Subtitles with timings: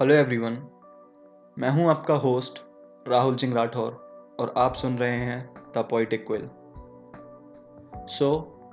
[0.00, 0.56] Hello everyone
[1.56, 2.58] मैं हूँ आपका होस्ट
[3.08, 3.92] राहुल सिंह राठौर
[4.40, 6.48] और आप सुन रहे हैं the poetic quill
[8.08, 8.30] so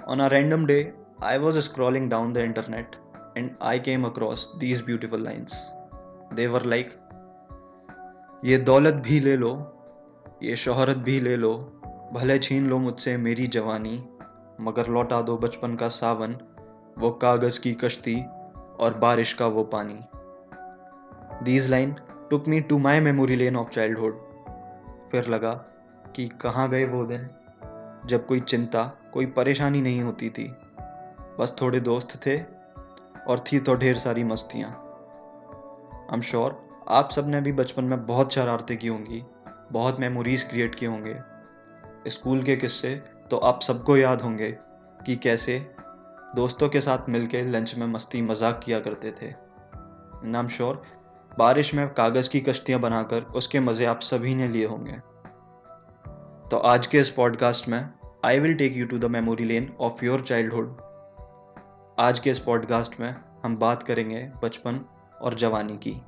[0.07, 2.95] on a random day I was scrolling down the internet
[3.37, 5.73] and I came across these beautiful lines
[6.33, 6.89] they were like
[8.45, 9.53] ये दौलत भी ले लो,
[10.43, 11.53] ये शोहरत भी ले लो,
[12.13, 13.97] भले छीन लो मुझसे मेरी जवानी,
[14.61, 16.35] मगर लौटा दो बचपन का सावन,
[16.99, 18.21] वो कागज़ की कश्ती
[18.79, 19.99] और बारिश का वो पानी।
[21.43, 21.95] These line
[22.29, 24.19] took me to my memory lane of childhood
[25.11, 25.53] फिर लगा
[26.15, 27.27] कि कहाँ गए वो दिन,
[28.05, 30.47] जब कोई चिंता, कोई परेशानी नहीं होती थी।
[31.39, 32.37] बस थोड़े दोस्त थे
[33.27, 36.59] और थी तो ढेर सारी मस्तियाँ। आई एम श्योर
[36.89, 39.23] आप सबने भी बचपन में बहुत शरारतें की होंगी,
[39.71, 41.15] बहुत मेमोरीज क्रिएट किए होंगे।
[42.09, 42.95] स्कूल के किस्से
[43.31, 44.51] तो आप सबको याद होंगे
[45.05, 45.59] कि कैसे
[46.35, 49.33] दोस्तों के साथ मिलके लंच में मस्ती मज़ाक किया करते थे।
[50.23, 50.81] नाम श्योर
[51.37, 54.91] बारिश में कागज़ की कश्तियाँ बनाकर उसके मज़े आप सभी ने लिए होंगे।
[56.49, 57.89] तो आज के इस पॉडकास्ट में
[58.25, 60.77] I will take you to the memory lane of your childhood
[61.99, 64.85] आज के इस पॉडकास्ट में हम बात करेंगे बचपन
[65.21, 66.01] और जवानी की।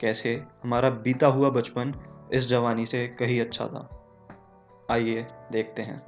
[0.00, 1.94] कैसे हमारा बीता हुआ बचपन
[2.32, 4.08] इस जवानी से कहीं अच्छा था।
[4.90, 6.06] आइए देखते हैं।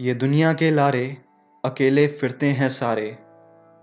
[0.00, 1.16] ये दुनिया के लारे
[1.64, 3.18] अकेले फिरते हैं सारे।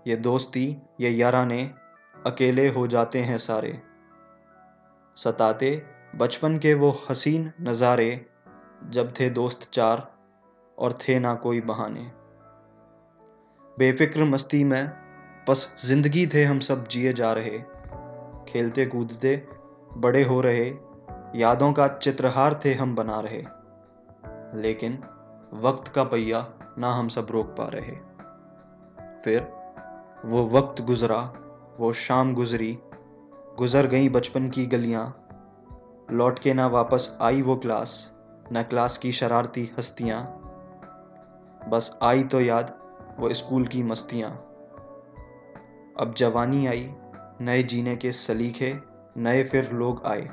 [0.06, 1.74] ये दोस्ती, ये याराने
[2.26, 3.82] अकेले हो जाते हैं सारे।
[5.16, 5.86] सताते,
[6.16, 8.26] बचपन के वो हसीन नज़ारे,
[8.88, 10.12] जब थे दोस्त चार,
[10.78, 12.12] और थे ना कोई बहाने।
[13.78, 14.90] बेफिक्र मस्ती में,
[15.48, 17.58] बस ज़िंदगी थे हम सब जिए जा रहे।
[18.48, 19.48] खेलते कूदते,
[19.96, 20.74] बड़े हो रहे,
[21.34, 23.44] यादों का चित्रहार थे हम बना रहे।
[24.60, 25.02] लेकिन,
[25.54, 27.92] वक्त का पहिया ना हम सब रोक पा रहे।
[29.24, 29.40] फिर,
[30.24, 31.32] वो वक्त गुजरा
[31.80, 32.78] वो शाम गुजरी,
[33.58, 35.26] गुजर गई बचपन की गलियाँ।
[36.10, 38.12] लौट के ना वापस आई वो क्लास,
[38.52, 40.22] न क्लास की शरारती हस्तियाँ।
[41.68, 42.78] बस आई तो याद
[43.18, 44.30] वो स्कूल की मस्तियाँ।
[46.00, 46.94] अब जवानी आई,
[47.40, 48.78] नए जीने के सलीखे
[49.16, 50.30] नए फिर लोग आए।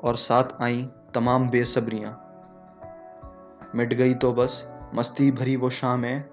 [0.00, 2.18] और साथ आई तमाम बेसब्रियाँ।
[3.74, 6.24] मिट गई तो बस मस्ती भरी वो शामें,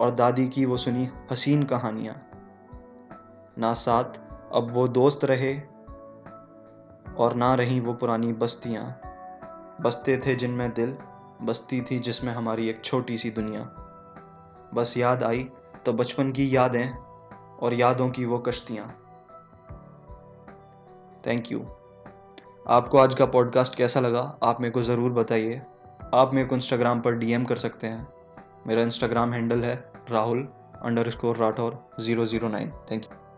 [0.00, 2.29] और दादी की वो सुनी हसीन कहानियाँ।
[3.60, 4.20] ना साथ,
[4.54, 5.54] अब वो दोस्त रहे।
[7.16, 9.00] और ना रही वो पुरानी बस्तियाँ।
[9.80, 10.96] बसते थे जिनमें दिल,
[11.42, 13.62] बसती थी जिसमें हमारी एक छोटी सी दुनिया।
[14.74, 15.48] बस याद आई
[15.86, 16.90] तो बचपन की यादें
[17.62, 18.86] और यादों की वो कश्तियाँ।
[21.26, 21.60] थैंक यू
[22.68, 25.62] आपको आज का पॉडकास्ट कैसा लगा, आप मेरे को ज़रूर बताइए।
[26.14, 28.08] आप मेरे को इंस्टाग्राम पर डीएम कर सकते हैं।
[28.66, 30.48] मेरा इंस्टाग्राम हैंडल है Rahul
[31.10, 33.29] underscore Rathore zero zero nine thank you